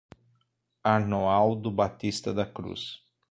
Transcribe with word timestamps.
Arnoaldo 0.83 1.69
Batista 1.69 2.33
da 2.33 2.43
Cruz 2.47 3.03